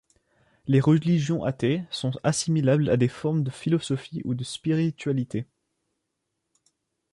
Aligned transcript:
Les 0.65 0.79
religions 0.81 1.43
athées 1.43 1.83
sont 1.91 2.11
assimilables 2.23 2.89
à 2.89 2.97
des 2.97 3.07
formes 3.07 3.43
de 3.43 3.51
philosophies 3.51 4.23
ou 4.25 4.33
de 4.33 4.43
spiritualités. 4.43 5.45